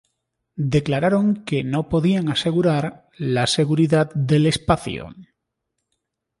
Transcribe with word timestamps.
declararon 0.75 1.25
que 1.47 1.59
no 1.73 1.87
podían 1.87 2.27
asegurar 2.29 2.83
la 3.19 3.45
seguridad 3.45 4.11
del 4.15 4.47
espacio 4.47 5.13